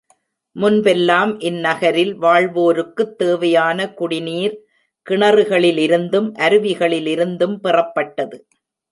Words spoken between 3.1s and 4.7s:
தேவையான குடிநீர்,